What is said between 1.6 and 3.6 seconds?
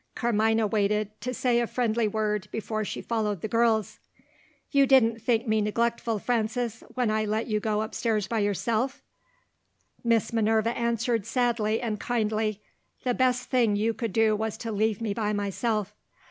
friendly word, before she followed the